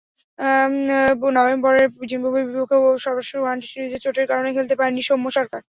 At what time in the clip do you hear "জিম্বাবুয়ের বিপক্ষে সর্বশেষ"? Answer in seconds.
2.09-3.37